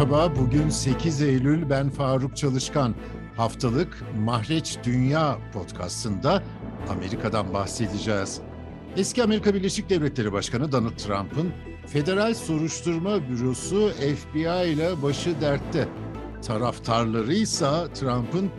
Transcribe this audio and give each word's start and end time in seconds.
Merhaba, 0.00 0.36
bugün 0.36 0.68
8 0.68 1.22
Eylül 1.22 1.70
ben 1.70 1.90
Faruk 1.90 2.36
Çalışkan. 2.36 2.94
Haftalık 3.36 4.02
Mahreç 4.18 4.78
Dünya 4.84 5.38
podcastında 5.52 6.42
Amerika'dan 6.88 7.54
bahsedeceğiz. 7.54 8.40
Eski 8.96 9.22
Amerika 9.22 9.54
Birleşik 9.54 9.90
Devletleri 9.90 10.32
Başkanı 10.32 10.72
Donald 10.72 10.96
Trump'ın 10.96 11.52
Federal 11.86 12.34
Soruşturma 12.34 13.28
Bürosu 13.28 13.90
FBI 13.90 14.72
ile 14.72 15.02
başı 15.02 15.40
dertte. 15.40 15.88
Taraftarları 16.46 17.32
ise 17.32 17.70
Trump'ın 17.94 18.50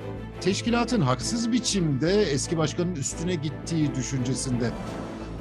teşkilatın 0.41 1.01
haksız 1.01 1.51
biçimde 1.51 2.21
eski 2.21 2.57
başkanın 2.57 2.95
üstüne 2.95 3.35
gittiği 3.35 3.95
düşüncesinde. 3.95 4.71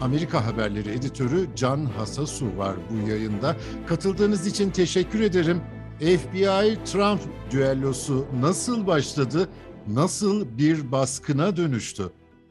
Amerika 0.01 0.47
Haberleri 0.47 0.91
editörü 0.91 1.49
Can 1.57 1.85
Hasasu 1.85 2.57
var 2.57 2.77
bu 2.91 3.09
yayında. 3.09 3.57
Katıldığınız 3.87 4.47
için 4.47 4.71
teşekkür 4.71 5.21
ederim. 5.21 5.63
FBI-Trump 6.01 7.21
düellosu 7.51 8.27
nasıl 8.41 8.87
başladı? 8.87 9.49
Nasıl 9.89 10.59
bir 10.59 10.93
baskına 10.93 11.57
dönüştü? 11.57 12.03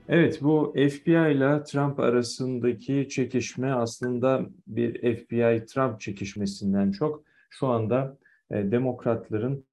Evet, 0.10 0.40
bu 0.42 0.74
FBI 0.74 1.12
ile 1.12 1.64
Trump 1.64 2.00
arasındaki 2.00 3.08
çekişme 3.10 3.72
aslında 3.72 4.46
bir 4.68 5.02
FBI-Trump 5.02 6.00
çekişmesinden 6.00 6.92
çok 6.92 7.24
şu 7.50 7.68
anda 7.68 8.18
e, 8.52 8.72
demokratların 8.72 9.66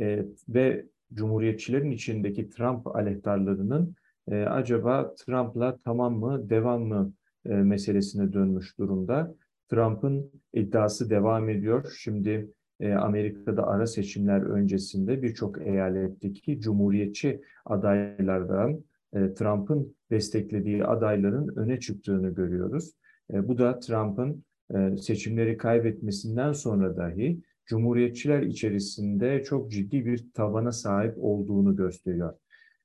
e, 0.00 0.24
ve 0.48 0.86
cumhuriyetçilerin 1.14 1.90
içindeki 1.90 2.50
Trump 2.50 2.96
aleyhtarlarının 2.96 3.94
e, 4.30 4.42
acaba 4.42 5.14
Trump'la 5.14 5.78
tamam 5.84 6.14
mı, 6.14 6.50
devam 6.50 6.82
mı 6.82 7.12
e, 7.46 7.48
meselesine 7.48 8.32
dönmüş 8.32 8.78
durumda. 8.78 9.34
Trump'ın 9.70 10.30
iddiası 10.54 11.10
devam 11.10 11.48
ediyor. 11.48 11.92
Şimdi 11.98 12.50
e, 12.80 12.92
Amerika'da 12.92 13.66
ara 13.66 13.86
seçimler 13.86 14.42
öncesinde 14.42 15.22
birçok 15.22 15.66
eyaletteki 15.66 16.60
cumhuriyetçi 16.60 17.40
adaylardan 17.64 18.84
e, 19.14 19.34
Trump'ın 19.34 19.94
desteklediği 20.10 20.84
adayların 20.84 21.56
öne 21.56 21.80
çıktığını 21.80 22.30
görüyoruz. 22.30 22.92
E, 23.32 23.48
bu 23.48 23.58
da 23.58 23.78
Trump'ın 23.78 24.44
e, 24.74 24.96
seçimleri 24.96 25.56
kaybetmesinden 25.56 26.52
sonra 26.52 26.96
dahi 26.96 27.40
cumhuriyetçiler 27.66 28.42
içerisinde 28.42 29.42
çok 29.42 29.70
ciddi 29.70 30.06
bir 30.06 30.32
tabana 30.34 30.72
sahip 30.72 31.14
olduğunu 31.18 31.76
gösteriyor. 31.76 32.34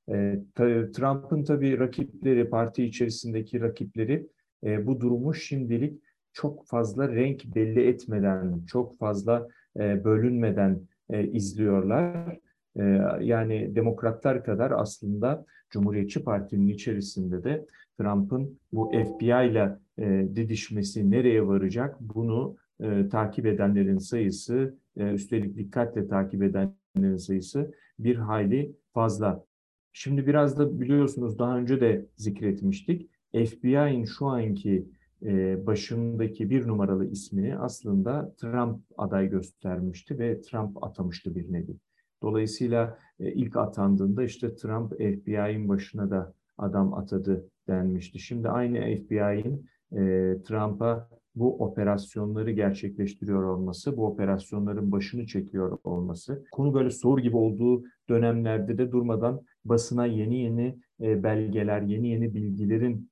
E, 0.08 0.40
Trump'ın 0.92 1.44
tabii 1.44 1.78
rakipleri, 1.78 2.50
parti 2.50 2.84
içerisindeki 2.84 3.60
rakipleri 3.60 4.26
e, 4.64 4.86
bu 4.86 5.00
durumu 5.00 5.34
şimdilik 5.34 6.02
çok 6.32 6.66
fazla 6.66 7.08
renk 7.08 7.44
belli 7.54 7.80
etmeden, 7.80 8.60
çok 8.66 8.98
fazla 8.98 9.48
e, 9.76 10.04
bölünmeden 10.04 10.80
e, 11.10 11.26
izliyorlar. 11.26 12.38
E, 12.76 12.82
yani 13.20 13.74
demokratlar 13.74 14.44
kadar 14.44 14.70
aslında 14.70 15.46
Cumhuriyetçi 15.70 16.24
Parti'nin 16.24 16.66
içerisinde 16.66 17.44
de 17.44 17.66
Trump'ın 17.98 18.58
bu 18.72 18.90
FBI 18.90 19.50
ile 19.50 19.78
e, 19.98 20.28
didişmesi 20.34 21.10
nereye 21.10 21.46
varacak 21.46 21.96
bunu 22.00 22.56
e, 22.80 23.08
takip 23.08 23.46
edenlerin 23.46 23.98
sayısı, 23.98 24.78
e, 24.96 25.10
üstelik 25.12 25.56
dikkatle 25.56 26.08
takip 26.08 26.42
edenlerin 26.42 27.16
sayısı 27.16 27.74
bir 27.98 28.16
hayli 28.16 28.76
fazla. 28.94 29.44
Şimdi 29.92 30.26
biraz 30.26 30.58
da 30.58 30.80
biliyorsunuz 30.80 31.38
daha 31.38 31.58
önce 31.58 31.80
de 31.80 32.06
zikretmiştik. 32.16 33.10
FBI'nin 33.32 34.04
şu 34.04 34.26
anki 34.26 34.88
e, 35.22 35.66
başındaki 35.66 36.50
bir 36.50 36.68
numaralı 36.68 37.06
ismini 37.06 37.58
aslında 37.58 38.34
Trump 38.36 38.80
aday 38.98 39.30
göstermişti 39.30 40.18
ve 40.18 40.40
Trump 40.40 40.84
atamıştı 40.84 41.34
bir 41.34 41.52
nevi. 41.52 41.76
Dolayısıyla 42.22 42.98
e, 43.20 43.32
ilk 43.32 43.56
atandığında 43.56 44.22
işte 44.22 44.54
Trump 44.54 44.92
FBI'nin 44.92 45.68
başına 45.68 46.10
da 46.10 46.34
adam 46.58 46.94
atadı 46.94 47.48
denmişti. 47.68 48.18
Şimdi 48.18 48.48
aynı 48.48 48.78
FBI'nin 48.78 49.66
e, 49.92 49.98
Trump'a 50.42 51.08
bu 51.34 51.64
operasyonları 51.64 52.50
gerçekleştiriyor 52.50 53.42
olması, 53.42 53.96
bu 53.96 54.06
operasyonların 54.06 54.92
başını 54.92 55.26
çekiyor 55.26 55.78
olması, 55.84 56.44
konu 56.52 56.74
böyle 56.74 56.90
soru 56.90 57.20
gibi 57.20 57.36
olduğu 57.36 57.84
dönemlerde 58.08 58.78
de 58.78 58.92
durmadan 58.92 59.40
basına 59.64 60.06
yeni 60.06 60.38
yeni 60.38 60.78
belgeler, 61.00 61.82
yeni 61.82 62.08
yeni 62.08 62.34
bilgilerin 62.34 63.10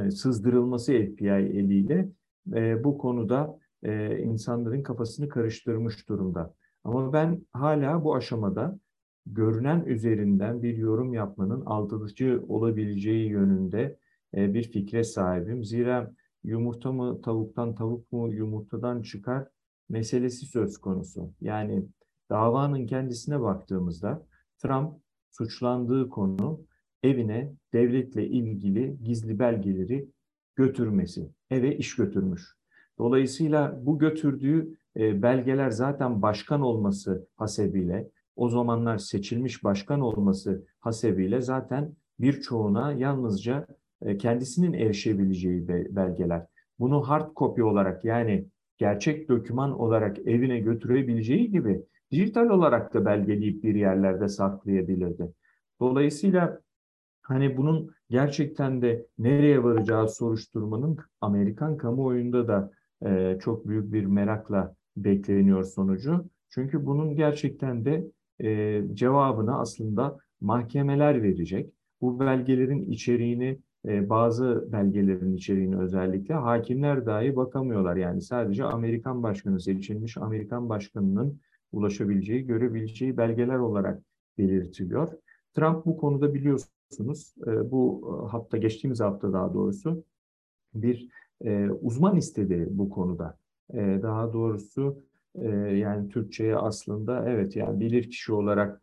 e, 0.00 0.10
sızdırılması 0.10 0.92
FBI 0.92 1.28
eliyle 1.28 2.08
e, 2.54 2.84
bu 2.84 2.98
konuda 2.98 3.58
e, 3.82 4.18
insanların 4.18 4.82
kafasını 4.82 5.28
karıştırmış 5.28 6.08
durumda. 6.08 6.54
Ama 6.84 7.12
ben 7.12 7.46
hala 7.52 8.04
bu 8.04 8.14
aşamada 8.14 8.78
görünen 9.26 9.84
üzerinden 9.84 10.62
bir 10.62 10.76
yorum 10.76 11.14
yapmanın 11.14 11.60
aldatıcı 11.66 12.44
olabileceği 12.48 13.28
yönünde 13.28 13.98
bir 14.34 14.62
fikre 14.62 15.04
sahibim. 15.04 15.64
Zira 15.64 16.12
yumurta 16.44 16.92
mı 16.92 17.22
tavuktan, 17.22 17.74
tavuk 17.74 18.12
mu 18.12 18.32
yumurtadan 18.32 19.02
çıkar 19.02 19.48
meselesi 19.88 20.46
söz 20.46 20.78
konusu. 20.78 21.32
Yani 21.40 21.86
davanın 22.30 22.86
kendisine 22.86 23.40
baktığımızda 23.40 24.26
Trump 24.58 25.02
suçlandığı 25.30 26.08
konu 26.08 26.60
evine 27.02 27.52
devletle 27.72 28.26
ilgili 28.26 28.96
gizli 29.02 29.38
belgeleri 29.38 30.08
götürmesi, 30.56 31.30
eve 31.50 31.76
iş 31.76 31.96
götürmüş. 31.96 32.56
Dolayısıyla 32.98 33.78
bu 33.82 33.98
götürdüğü 33.98 34.76
e, 34.96 35.22
belgeler 35.22 35.70
zaten 35.70 36.22
başkan 36.22 36.60
olması 36.60 37.28
hasebiyle, 37.36 38.08
o 38.36 38.48
zamanlar 38.48 38.98
seçilmiş 38.98 39.64
başkan 39.64 40.00
olması 40.00 40.66
hasebiyle 40.80 41.40
zaten 41.40 41.96
birçoğuna 42.20 42.92
yalnızca 42.92 43.66
e, 44.02 44.18
kendisinin 44.18 44.72
erişebileceği 44.72 45.68
belgeler. 45.68 46.46
Bunu 46.78 47.00
hard 47.00 47.36
copy 47.36 47.62
olarak 47.62 48.04
yani 48.04 48.46
gerçek 48.78 49.28
doküman 49.28 49.80
olarak 49.80 50.18
evine 50.18 50.60
götürebileceği 50.60 51.50
gibi 51.50 51.82
dijital 52.10 52.48
olarak 52.48 52.94
da 52.94 53.04
belgeleyip 53.04 53.64
bir 53.64 53.74
yerlerde 53.74 54.28
saklayabilirdi. 54.28 55.32
Dolayısıyla 55.80 56.60
Hani 57.22 57.56
bunun 57.56 57.90
gerçekten 58.10 58.82
de 58.82 59.06
nereye 59.18 59.64
varacağı 59.64 60.08
soruşturmanın 60.08 60.98
Amerikan 61.20 61.76
kamuoyunda 61.76 62.48
da 62.48 62.70
e, 63.06 63.38
çok 63.40 63.68
büyük 63.68 63.92
bir 63.92 64.04
merakla 64.04 64.74
bekleniyor 64.96 65.64
sonucu. 65.64 66.24
Çünkü 66.50 66.86
bunun 66.86 67.16
gerçekten 67.16 67.84
de 67.84 68.04
e, 68.40 68.82
cevabını 68.94 69.58
aslında 69.58 70.18
mahkemeler 70.40 71.22
verecek. 71.22 71.72
Bu 72.00 72.20
belgelerin 72.20 72.90
içeriğini, 72.90 73.58
e, 73.88 74.08
bazı 74.08 74.68
belgelerin 74.72 75.36
içeriğini 75.36 75.78
özellikle 75.78 76.34
hakimler 76.34 77.06
dahi 77.06 77.36
bakamıyorlar. 77.36 77.96
Yani 77.96 78.20
sadece 78.22 78.64
Amerikan 78.64 79.22
başkanı 79.22 79.60
seçilmiş 79.60 80.16
Amerikan 80.16 80.68
başkanının 80.68 81.40
ulaşabileceği, 81.72 82.46
görebileceği 82.46 83.16
belgeler 83.16 83.58
olarak 83.58 84.02
belirtiliyor. 84.38 85.08
Trump 85.54 85.86
bu 85.86 85.96
konuda 85.96 86.34
biliyorsunuz 86.34 86.81
biliyorsunuz 86.92 87.34
e, 87.46 87.70
bu 87.70 88.02
e, 88.04 88.30
hafta 88.30 88.56
geçtiğimiz 88.56 89.00
hafta 89.00 89.32
daha 89.32 89.54
doğrusu 89.54 90.04
bir 90.74 91.08
e, 91.44 91.68
uzman 91.70 92.16
istedi 92.16 92.66
bu 92.70 92.90
konuda. 92.90 93.38
daha 94.02 94.32
doğrusu 94.32 95.02
yani 95.72 96.08
Türkçe'ye 96.08 96.56
aslında 96.56 97.30
evet 97.30 97.56
yani 97.56 97.80
bilir 97.80 98.10
kişi 98.10 98.32
olarak 98.32 98.82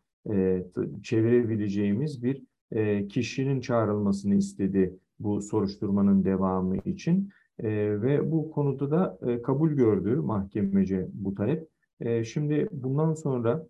çevirebileceğimiz 1.02 2.22
bir 2.22 2.42
kişinin 3.08 3.60
çağrılmasını 3.60 4.34
istedi 4.34 4.98
bu 5.18 5.42
soruşturmanın 5.42 6.24
devamı 6.24 6.76
için. 6.76 7.30
ve 8.02 8.30
bu 8.32 8.50
konuda 8.50 8.90
da 8.90 9.18
kabul 9.42 9.70
gördü 9.70 10.16
mahkemece 10.16 11.08
bu 11.12 11.34
talep. 11.34 11.68
şimdi 12.24 12.68
bundan 12.72 13.14
sonra 13.14 13.66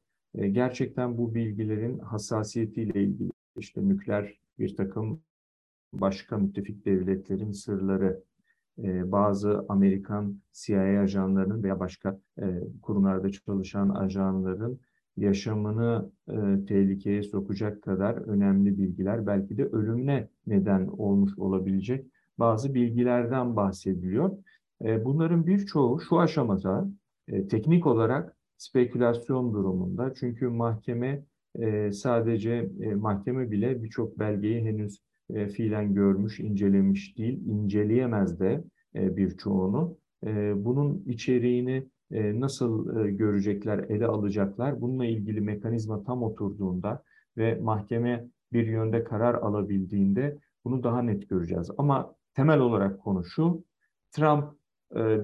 gerçekten 0.53 1.19
bu 1.19 1.35
bilgilerin 1.35 1.99
hassasiyetiyle 1.99 3.03
ilgili 3.03 3.31
işte 3.59 3.89
nükleer 3.89 4.40
bir 4.61 4.77
takım 4.77 5.23
başka 5.93 6.39
müttefik 6.39 6.87
devletlerin 6.87 7.53
sırları, 7.53 8.25
e, 8.79 9.13
bazı 9.13 9.65
Amerikan 9.69 10.41
CIA 10.53 11.01
ajanlarının 11.03 11.63
veya 11.63 11.81
başka 11.81 12.21
e, 12.39 12.61
kurumlarda 12.83 13.31
çalışan 13.31 13.89
ajanların 13.89 14.81
yaşamını 15.17 16.11
e, 16.29 16.65
tehlikeye 16.67 17.23
sokacak 17.23 17.83
kadar 17.83 18.15
önemli 18.15 18.79
bilgiler, 18.79 19.27
belki 19.27 19.59
de 19.59 19.65
ölümüne 19.65 20.29
neden 20.47 20.87
olmuş 20.87 21.39
olabilecek 21.39 22.07
bazı 22.39 22.75
bilgilerden 22.75 23.57
bahsediliyor. 23.57 24.31
Bunların 25.05 25.47
birçoğu 25.47 26.01
şu 26.01 26.21
aşamada 26.21 26.89
teknik 27.51 27.87
olarak 27.87 28.37
spekülasyon 28.57 29.55
durumunda. 29.55 30.15
Çünkü 30.15 30.49
mahkeme 30.49 31.25
e, 31.59 31.93
sadece 31.93 32.71
e, 32.81 32.95
mahkeme 32.95 33.51
bile 33.51 33.83
birçok 33.83 34.19
belgeyi 34.19 34.65
henüz 34.65 35.01
e, 35.35 35.49
fiilen 35.49 35.95
görmüş, 35.95 36.41
incelemiş 36.41 37.19
değil, 37.19 37.47
inceleyemez 37.47 38.41
de 38.41 38.65
e, 38.95 39.17
birçoğunu. 39.17 39.97
E, 40.27 40.65
bunun 40.65 41.05
içeriğini 41.07 41.87
nasıl 42.13 43.01
görecekler, 43.09 43.79
ele 43.79 44.07
alacaklar? 44.07 44.81
Bununla 44.81 45.05
ilgili 45.05 45.41
mekanizma 45.41 46.05
tam 46.05 46.23
oturduğunda 46.23 47.03
ve 47.37 47.55
mahkeme 47.55 48.27
bir 48.53 48.67
yönde 48.67 49.05
karar 49.05 49.35
alabildiğinde 49.35 50.39
bunu 50.65 50.83
daha 50.83 51.03
net 51.03 51.29
göreceğiz. 51.29 51.71
Ama 51.79 52.15
temel 52.35 52.61
olarak 52.61 53.01
konu 53.01 53.25
şu, 53.25 53.65
Trump 54.11 54.45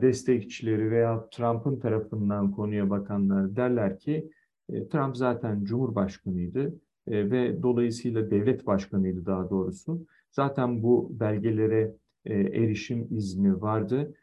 destekçileri 0.03 0.91
veya 0.91 1.29
Trump'ın 1.31 1.81
tarafından 1.81 2.51
konuya 2.51 2.91
bakanlar 2.91 3.57
derler 3.57 3.99
ki 3.99 4.31
Trump 4.69 5.17
zaten 5.17 5.65
Cumhurbaşkanıydı 5.65 6.75
ve 7.09 7.63
dolayısıyla 7.63 8.31
devlet 8.31 8.67
başkanıydı 8.67 9.27
daha 9.27 9.51
doğrusu. 9.51 10.07
Zaten 10.31 10.83
bu 10.83 11.13
belgelere 11.21 11.93
erişim 12.27 13.07
izni 13.11 13.61
vardı. 13.61 14.15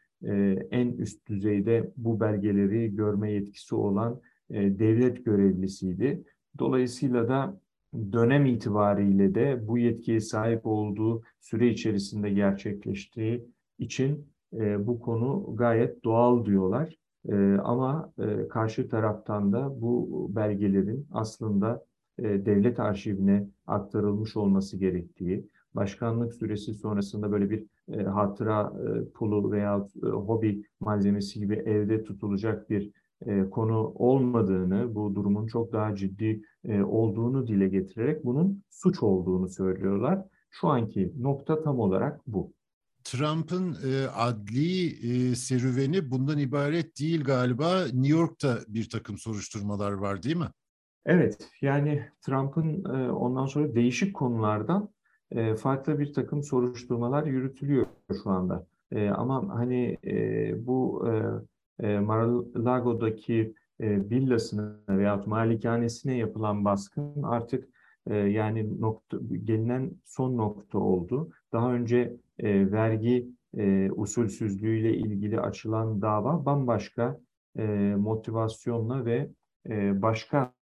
En 0.71 0.87
üst 0.97 1.27
düzeyde 1.27 1.91
bu 1.97 2.19
belgeleri 2.19 2.95
görme 2.95 3.31
yetkisi 3.31 3.75
olan 3.75 4.21
devlet 4.49 5.25
görevlisiydi. 5.25 6.23
Dolayısıyla 6.59 7.27
da 7.27 7.61
dönem 7.93 8.45
itibariyle 8.45 9.35
de 9.35 9.67
bu 9.67 9.77
yetkiye 9.77 10.19
sahip 10.19 10.65
olduğu 10.65 11.23
süre 11.39 11.67
içerisinde 11.67 12.29
gerçekleştiği 12.29 13.45
için 13.79 14.27
e, 14.53 14.87
bu 14.87 14.99
konu 14.99 15.55
gayet 15.55 16.03
doğal 16.03 16.45
diyorlar. 16.45 16.97
E, 17.29 17.57
ama 17.63 18.13
e, 18.19 18.47
karşı 18.47 18.89
taraftan 18.89 19.53
da 19.53 19.81
bu 19.81 20.27
belgelerin 20.35 21.07
aslında 21.11 21.85
e, 22.19 22.23
devlet 22.23 22.79
arşivine 22.79 23.47
aktarılmış 23.67 24.37
olması 24.37 24.77
gerektiği, 24.77 25.47
başkanlık 25.75 26.33
süresi 26.33 26.73
sonrasında 26.73 27.31
böyle 27.31 27.49
bir 27.49 27.65
e, 27.93 28.03
hatıra 28.03 28.73
e, 28.79 29.09
pulu 29.09 29.51
veya 29.51 29.87
e, 30.03 30.07
hobi 30.07 30.63
malzemesi 30.79 31.39
gibi 31.39 31.55
evde 31.55 32.03
tutulacak 32.03 32.69
bir 32.69 32.91
e, 33.25 33.49
konu 33.49 33.77
olmadığını, 33.95 34.95
bu 34.95 35.15
durumun 35.15 35.47
çok 35.47 35.73
daha 35.73 35.95
ciddi 35.95 36.41
e, 36.65 36.81
olduğunu 36.83 37.47
dile 37.47 37.67
getirerek 37.67 38.25
bunun 38.25 38.63
suç 38.69 39.03
olduğunu 39.03 39.49
söylüyorlar. 39.49 40.25
Şu 40.49 40.67
anki 40.67 41.13
nokta 41.19 41.63
tam 41.63 41.79
olarak 41.79 42.21
bu. 42.27 42.53
Trump'ın 43.03 43.77
e, 43.91 44.07
adli 44.07 44.87
e, 44.87 45.35
serüveni 45.35 46.11
bundan 46.11 46.37
ibaret 46.37 46.99
değil 46.99 47.23
galiba. 47.23 47.83
New 47.93 48.17
York'ta 48.17 48.59
bir 48.67 48.89
takım 48.89 49.17
soruşturmalar 49.17 49.91
var 49.91 50.23
değil 50.23 50.35
mi? 50.35 50.49
Evet, 51.05 51.49
yani 51.61 52.09
Trump'ın 52.21 52.85
e, 52.85 53.11
ondan 53.11 53.45
sonra 53.45 53.75
değişik 53.75 54.13
konulardan 54.15 54.89
e, 55.31 55.55
farklı 55.55 55.99
bir 55.99 56.13
takım 56.13 56.43
soruşturmalar 56.43 57.25
yürütülüyor 57.25 57.85
şu 58.23 58.29
anda. 58.29 58.67
E, 58.91 59.09
ama 59.09 59.55
hani 59.55 59.97
e, 60.05 60.53
bu 60.67 61.07
e, 61.07 61.87
e, 61.87 61.99
Mar-a-Lago'daki 61.99 63.55
e, 63.79 64.09
villasına 64.09 64.75
veya 64.89 65.23
malikanesine 65.25 66.17
yapılan 66.17 66.65
baskın 66.65 67.23
artık 67.23 67.69
e, 68.09 68.15
yani 68.15 68.81
nokta, 68.81 69.17
gelinen 69.43 69.91
son 70.05 70.37
nokta 70.37 70.79
oldu. 70.79 71.29
Daha 71.53 71.73
önce 71.73 72.13
e, 72.39 72.71
vergi 72.71 73.27
e, 73.57 73.91
usulsüzlüğüyle 73.91 74.97
ilgili 74.97 75.39
açılan 75.39 76.01
dava 76.01 76.45
bambaşka 76.45 77.19
e, 77.57 77.63
motivasyonla 77.97 79.05
ve 79.05 79.29
e, 79.69 80.01
başka 80.01 80.53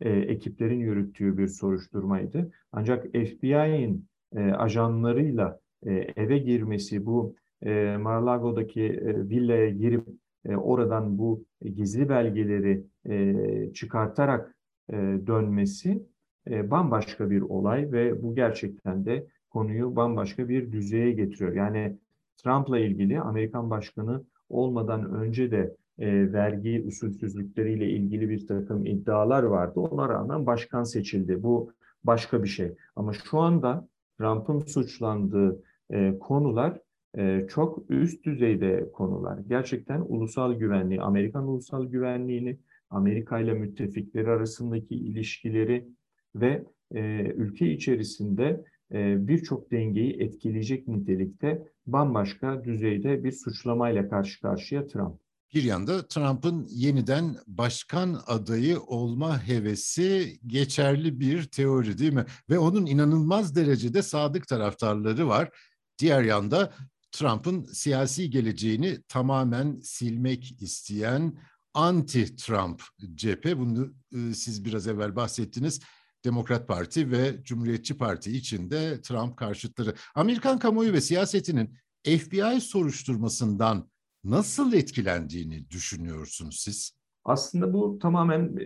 e, 0.00 0.10
ekiplerin 0.10 0.80
yürüttüğü 0.80 1.38
bir 1.38 1.48
soruşturmaydı. 1.48 2.50
Ancak 2.72 3.06
FBI'nin 3.06 4.06
e, 4.36 4.40
ajanlarıyla 4.52 5.60
e, 5.86 5.92
eve 6.16 6.38
girmesi, 6.38 7.06
bu 7.06 7.34
e, 7.62 7.96
Mar-a-Lago'daki 7.96 8.82
e, 8.82 9.28
villaya 9.28 9.70
girip 9.70 10.04
e, 10.44 10.56
oradan 10.56 11.18
bu 11.18 11.44
gizli 11.74 12.08
belgeleri 12.08 12.84
e, 13.08 13.72
çıkartarak 13.72 14.56
e, 14.90 14.96
dönmesi 15.26 16.02
e, 16.50 16.70
bambaşka 16.70 17.30
bir 17.30 17.40
olay 17.40 17.92
ve 17.92 18.22
bu 18.22 18.34
gerçekten 18.34 19.04
de 19.04 19.26
konuyu 19.50 19.96
bambaşka 19.96 20.48
bir 20.48 20.72
düzeye 20.72 21.12
getiriyor. 21.12 21.52
Yani 21.52 21.96
Trump'la 22.36 22.78
ilgili 22.78 23.20
Amerikan 23.20 23.70
başkanı 23.70 24.24
olmadan 24.48 25.14
önce 25.14 25.50
de 25.50 25.76
e, 25.98 26.32
vergi 26.32 26.84
usulsüzlükleriyle 26.86 27.90
ilgili 27.90 28.30
bir 28.30 28.46
takım 28.46 28.86
iddialar 28.86 29.42
vardı. 29.42 29.80
Ona 29.80 30.08
rağmen 30.08 30.46
başkan 30.46 30.84
seçildi. 30.84 31.42
Bu 31.42 31.72
başka 32.04 32.42
bir 32.42 32.48
şey. 32.48 32.72
Ama 32.96 33.12
şu 33.12 33.38
anda 33.38 33.88
Trump'ın 34.18 34.58
suçlandığı 34.58 35.62
e, 35.90 36.18
konular 36.18 36.80
e, 37.18 37.46
çok 37.48 37.90
üst 37.90 38.24
düzeyde 38.24 38.90
konular. 38.92 39.38
Gerçekten 39.48 40.00
ulusal 40.08 40.54
güvenliği, 40.54 41.02
Amerikan 41.02 41.48
ulusal 41.48 41.84
güvenliğini, 41.84 42.58
Amerika 42.90 43.40
ile 43.40 43.54
müttefikleri 43.54 44.30
arasındaki 44.30 44.94
ilişkileri 44.94 45.88
ve 46.34 46.64
e, 46.94 47.00
ülke 47.20 47.72
içerisinde 47.72 48.64
e, 48.92 49.28
birçok 49.28 49.70
dengeyi 49.70 50.22
etkileyecek 50.22 50.88
nitelikte 50.88 51.62
bambaşka 51.86 52.64
düzeyde 52.64 53.24
bir 53.24 53.32
suçlamayla 53.32 54.08
karşı 54.08 54.40
karşıya 54.40 54.86
Trump. 54.86 55.20
Bir 55.54 55.62
yanda 55.62 56.08
Trump'ın 56.08 56.66
yeniden 56.70 57.36
başkan 57.46 58.20
adayı 58.26 58.80
olma 58.80 59.48
hevesi 59.48 60.38
geçerli 60.46 61.20
bir 61.20 61.44
teori 61.44 61.98
değil 61.98 62.12
mi? 62.12 62.24
Ve 62.50 62.58
onun 62.58 62.86
inanılmaz 62.86 63.56
derecede 63.56 64.02
sadık 64.02 64.48
taraftarları 64.48 65.28
var. 65.28 65.50
Diğer 65.98 66.22
yanda 66.22 66.72
Trump'ın 67.12 67.64
siyasi 67.64 68.30
geleceğini 68.30 69.02
tamamen 69.08 69.80
silmek 69.82 70.62
isteyen 70.62 71.38
anti-Trump 71.74 72.82
cephe. 73.14 73.58
Bunu 73.58 73.94
e, 74.12 74.34
siz 74.34 74.64
biraz 74.64 74.86
evvel 74.86 75.16
bahsettiniz. 75.16 75.80
Demokrat 76.24 76.68
Parti 76.68 77.10
ve 77.10 77.42
Cumhuriyetçi 77.44 77.98
Parti 77.98 78.36
içinde 78.36 79.00
Trump 79.00 79.36
karşıtları. 79.36 79.94
Amerikan 80.14 80.58
kamuoyu 80.58 80.92
ve 80.92 81.00
siyasetinin 81.00 81.74
FBI 82.04 82.60
soruşturmasından 82.60 83.90
nasıl 84.24 84.72
etkilendiğini 84.72 85.70
düşünüyorsunuz 85.70 86.56
siz? 86.60 87.00
Aslında 87.24 87.72
bu 87.72 87.98
tamamen 87.98 88.56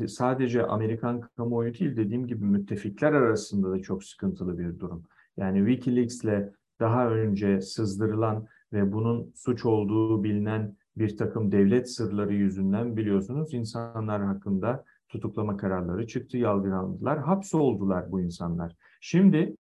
e, 0.00 0.08
sadece 0.08 0.66
Amerikan 0.66 1.20
kamuoyu 1.20 1.74
değil 1.74 1.96
dediğim 1.96 2.26
gibi 2.26 2.44
müttefikler 2.44 3.12
arasında 3.12 3.70
da 3.70 3.82
çok 3.82 4.04
sıkıntılı 4.04 4.58
bir 4.58 4.78
durum. 4.78 5.04
Yani 5.36 5.58
Wikileaks'le 5.58 6.52
daha 6.80 7.10
önce 7.10 7.60
sızdırılan 7.60 8.46
ve 8.72 8.92
bunun 8.92 9.32
suç 9.34 9.64
olduğu 9.64 10.24
bilinen 10.24 10.76
bir 10.96 11.16
takım 11.16 11.52
devlet 11.52 11.90
sırları 11.90 12.34
yüzünden 12.34 12.96
biliyorsunuz 12.96 13.54
insanlar 13.54 14.24
hakkında 14.24 14.84
tutuklama 15.16 15.56
kararları 15.56 16.06
çıktı, 16.06 16.38
yargılandılar, 16.38 17.18
hapsoldular 17.18 18.12
bu 18.12 18.20
insanlar. 18.20 18.76
Şimdi 19.00 19.56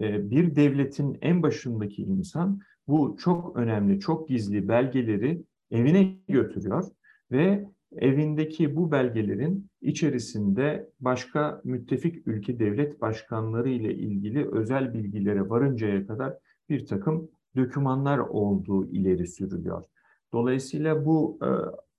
e, 0.00 0.30
bir 0.30 0.56
devletin 0.56 1.18
en 1.20 1.42
başındaki 1.42 2.02
insan 2.02 2.60
bu 2.88 3.16
çok 3.18 3.56
önemli, 3.56 4.00
çok 4.00 4.28
gizli 4.28 4.68
belgeleri 4.68 5.42
evine 5.70 6.18
götürüyor 6.28 6.84
ve 7.30 7.66
evindeki 7.96 8.76
bu 8.76 8.92
belgelerin 8.92 9.70
içerisinde 9.80 10.90
başka 11.00 11.60
müttefik 11.64 12.26
ülke 12.26 12.58
devlet 12.58 13.00
başkanları 13.00 13.68
ile 13.68 13.94
ilgili 13.94 14.48
özel 14.52 14.94
bilgilere 14.94 15.48
varıncaya 15.48 16.06
kadar 16.06 16.34
bir 16.68 16.86
takım 16.86 17.28
dokümanlar 17.56 18.18
olduğu 18.18 18.86
ileri 18.86 19.26
sürülüyor. 19.26 19.84
Dolayısıyla 20.32 21.04
bu 21.06 21.38
e, 21.42 21.48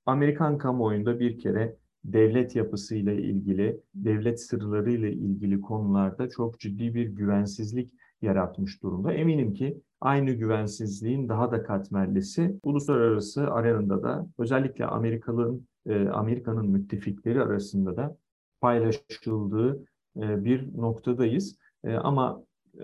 Amerikan 0.05 0.57
kamuoyunda 0.57 1.19
bir 1.19 1.39
kere 1.39 1.75
devlet 2.03 2.55
yapısıyla 2.55 3.13
ilgili, 3.13 3.81
devlet 3.95 4.41
sırlarıyla 4.41 5.09
ilgili 5.09 5.61
konularda 5.61 6.29
çok 6.29 6.59
ciddi 6.59 6.95
bir 6.95 7.07
güvensizlik 7.07 7.93
yaratmış 8.21 8.83
durumda. 8.83 9.13
Eminim 9.13 9.53
ki 9.53 9.81
aynı 10.01 10.31
güvensizliğin 10.31 11.29
daha 11.29 11.51
da 11.51 11.63
katmerlisi 11.63 12.59
uluslararası 12.63 13.51
arenada 13.51 14.03
da 14.03 14.27
özellikle 14.37 14.85
Amerikalı'nın 14.85 15.67
e, 15.85 16.07
Amerika'nın 16.09 16.69
müttefikleri 16.69 17.41
arasında 17.41 17.97
da 17.97 18.17
paylaşıldığı 18.61 19.85
e, 20.17 20.45
bir 20.45 20.77
noktadayız. 20.77 21.57
E, 21.83 21.93
ama 21.93 22.43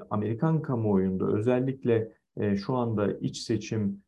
Amerikan 0.09 0.61
kamuoyunda 0.61 1.27
özellikle 1.27 2.11
şu 2.55 2.75
anda 2.75 3.13
iç 3.13 3.38
seçim 3.38 4.01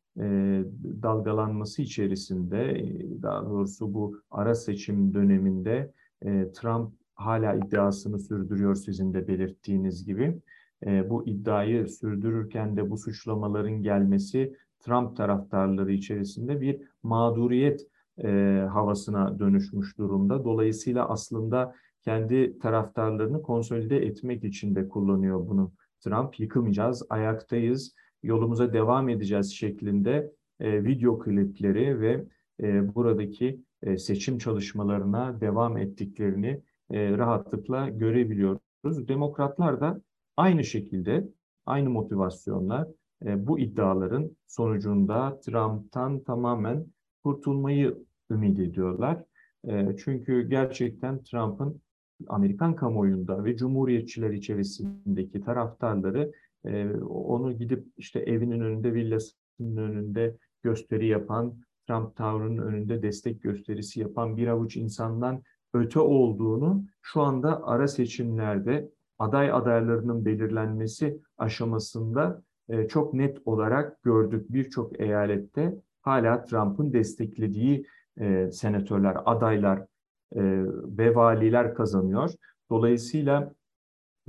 dalgalanması 1.03 1.81
içerisinde 1.81 2.85
daha 3.21 3.45
doğrusu 3.45 3.93
bu 3.93 4.21
ara 4.31 4.55
seçim 4.55 5.13
döneminde 5.13 5.93
Trump 6.53 6.93
hala 7.15 7.53
iddiasını 7.53 8.19
sürdürüyor 8.19 8.75
sizin 8.75 9.13
de 9.13 9.27
belirttiğiniz 9.27 10.05
gibi 10.05 10.41
e, 10.85 11.09
bu 11.09 11.27
iddiayı 11.27 11.87
sürdürürken 11.87 12.77
de 12.77 12.89
bu 12.89 12.97
suçlamaların 12.97 13.83
gelmesi 13.83 14.55
Trump 14.79 15.17
taraftarları 15.17 15.91
içerisinde 15.91 16.61
bir 16.61 16.81
mağduriyet 17.03 17.87
e, 18.23 18.27
havasına 18.71 19.39
dönüşmüş 19.39 19.97
durumda. 19.97 20.43
Dolayısıyla 20.43 21.09
aslında 21.09 21.75
kendi 22.01 22.59
taraftarlarını 22.59 23.41
konsolide 23.41 23.97
etmek 23.97 24.43
için 24.43 24.75
de 24.75 24.87
kullanıyor 24.87 25.47
bunu. 25.47 25.71
Trump 25.99 26.39
yıkılmayacağız, 26.39 27.03
ayaktayız, 27.09 27.95
yolumuza 28.23 28.73
devam 28.73 29.09
edeceğiz 29.09 29.53
şeklinde 29.53 30.31
e, 30.59 30.83
video 30.83 31.19
klipleri 31.19 32.01
ve 32.01 32.25
buradaki 32.95 33.61
seçim 33.97 34.37
çalışmalarına 34.37 35.41
devam 35.41 35.77
ettiklerini 35.77 36.61
rahatlıkla 36.91 37.89
görebiliyoruz. 37.89 39.07
Demokratlar 39.07 39.81
da 39.81 40.01
aynı 40.37 40.63
şekilde, 40.63 41.27
aynı 41.65 41.89
motivasyonlar 41.89 42.87
bu 43.21 43.59
iddiaların 43.59 44.37
sonucunda 44.47 45.39
Trump'tan 45.39 46.23
tamamen 46.23 46.85
kurtulmayı 47.23 47.97
ümit 48.31 48.59
ediyorlar. 48.59 49.23
Çünkü 49.97 50.49
gerçekten 50.49 51.23
Trump'ın 51.23 51.81
Amerikan 52.27 52.75
kamuoyunda 52.75 53.43
ve 53.43 53.57
Cumhuriyetçiler 53.57 54.29
içerisindeki 54.29 55.41
taraftarları 55.41 56.31
onu 57.09 57.57
gidip 57.57 57.87
işte 57.97 58.19
evinin 58.19 58.59
önünde, 58.59 58.93
villasının 58.93 59.77
önünde 59.77 60.37
gösteri 60.63 61.07
yapan, 61.07 61.53
Trump 61.87 62.15
Tower'ın 62.15 62.57
önünde 62.57 63.01
destek 63.01 63.41
gösterisi 63.41 63.99
yapan 63.99 64.37
bir 64.37 64.47
avuç 64.47 64.77
insandan 64.77 65.41
öte 65.73 65.99
olduğunu 65.99 66.83
şu 67.01 67.21
anda 67.21 67.67
ara 67.67 67.87
seçimlerde 67.87 68.89
aday 69.19 69.51
adaylarının 69.51 70.25
belirlenmesi 70.25 71.19
aşamasında 71.37 72.41
çok 72.89 73.13
net 73.13 73.37
olarak 73.45 74.03
gördük. 74.03 74.45
Birçok 74.49 74.99
eyalette 74.99 75.75
hala 76.01 76.43
Trump'ın 76.43 76.93
desteklediği 76.93 77.85
senatörler, 78.51 79.17
adaylar 79.25 79.85
ve 80.97 81.15
valiler 81.15 81.73
kazanıyor. 81.75 82.31
Dolayısıyla 82.69 83.53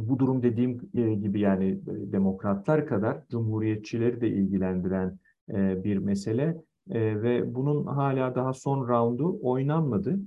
bu 0.09 0.19
durum 0.19 0.43
dediğim 0.43 0.79
gibi 1.23 1.41
yani 1.41 1.79
demokratlar 1.87 2.87
kadar 2.87 3.27
cumhuriyetçileri 3.31 4.21
de 4.21 4.29
ilgilendiren 4.29 5.19
bir 5.85 5.97
mesele 5.99 6.57
ve 6.89 7.55
bunun 7.55 7.87
hala 7.87 8.35
daha 8.35 8.53
son 8.53 8.89
roundu 8.89 9.39
oynanmadı. 9.43 10.19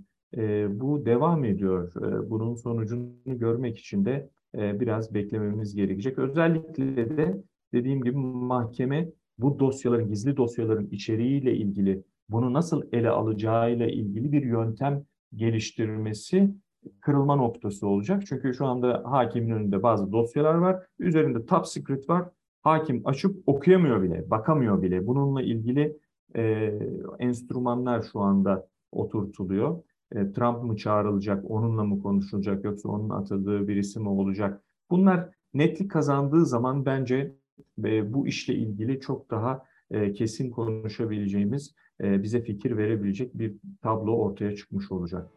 Bu 0.69 1.05
devam 1.05 1.45
ediyor. 1.45 1.91
Bunun 2.29 2.55
sonucunu 2.55 3.09
görmek 3.25 3.77
için 3.77 4.05
de 4.05 4.29
biraz 4.55 5.13
beklememiz 5.13 5.75
gerekecek. 5.75 6.19
Özellikle 6.19 7.17
de 7.17 7.43
dediğim 7.73 8.03
gibi 8.03 8.17
mahkeme 8.17 9.09
bu 9.37 9.59
dosyaların, 9.59 10.07
gizli 10.07 10.37
dosyaların 10.37 10.87
içeriğiyle 10.91 11.55
ilgili 11.55 12.03
bunu 12.29 12.53
nasıl 12.53 12.83
ele 12.91 13.09
alacağıyla 13.09 13.87
ilgili 13.87 14.31
bir 14.31 14.43
yöntem 14.43 15.03
geliştirmesi 15.35 16.49
kırılma 17.01 17.35
noktası 17.35 17.87
olacak. 17.87 18.23
Çünkü 18.27 18.53
şu 18.53 18.65
anda 18.65 19.03
hakimin 19.05 19.51
önünde 19.51 19.83
bazı 19.83 20.11
dosyalar 20.11 20.53
var. 20.53 20.85
Üzerinde 20.99 21.45
top 21.45 21.67
secret 21.67 22.09
var. 22.09 22.29
Hakim 22.61 23.01
açıp 23.05 23.43
okuyamıyor 23.45 24.01
bile, 24.01 24.29
bakamıyor 24.29 24.81
bile. 24.81 25.07
Bununla 25.07 25.41
ilgili 25.41 25.97
e, 26.35 26.73
enstrümanlar 27.19 28.05
şu 28.11 28.19
anda 28.19 28.67
oturtuluyor. 28.91 29.83
E, 30.11 30.31
Trump 30.31 30.63
mı 30.63 30.77
çağrılacak, 30.77 31.51
onunla 31.51 31.83
mı 31.83 32.01
konuşulacak 32.01 32.63
yoksa 32.63 32.89
onun 32.89 33.09
atadığı 33.09 33.67
birisi 33.67 33.99
mi 33.99 34.09
olacak? 34.09 34.63
Bunlar 34.89 35.29
netlik 35.53 35.91
kazandığı 35.91 36.45
zaman 36.45 36.85
bence 36.85 37.35
e, 37.83 38.13
bu 38.13 38.27
işle 38.27 38.53
ilgili 38.53 38.99
çok 38.99 39.31
daha 39.31 39.65
e, 39.91 40.13
kesin 40.13 40.51
konuşabileceğimiz, 40.51 41.75
e, 42.01 42.23
bize 42.23 42.41
fikir 42.41 42.77
verebilecek 42.77 43.39
bir 43.39 43.55
tablo 43.81 44.11
ortaya 44.11 44.55
çıkmış 44.55 44.91
olacak. 44.91 45.29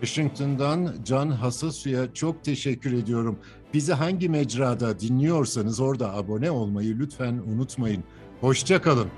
Washington'dan 0.00 0.94
Can 1.04 1.30
Hasasu'ya 1.30 2.14
çok 2.14 2.44
teşekkür 2.44 2.92
ediyorum. 2.92 3.38
Bizi 3.74 3.92
hangi 3.92 4.28
mecrada 4.28 5.00
dinliyorsanız 5.00 5.80
orada 5.80 6.14
abone 6.14 6.50
olmayı 6.50 6.98
lütfen 6.98 7.34
unutmayın. 7.34 8.04
Hoşçakalın. 8.40 9.08